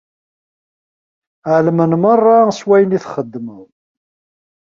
[1.53, 3.65] Ԑelmen merra s wayen i txedmeḍ.